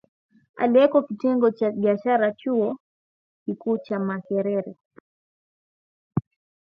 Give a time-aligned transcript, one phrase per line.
[0.57, 2.77] aliyeko Kitengo cha Biashara Chuo
[3.45, 4.75] Kikuu cha Makerere